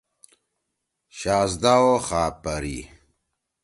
شاھزدہ 1.17 1.73
او 1.85 1.93
خاپَری: 2.07 2.77